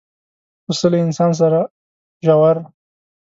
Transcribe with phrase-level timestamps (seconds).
[0.65, 1.59] پسه له انسان سره
[2.25, 2.57] ژور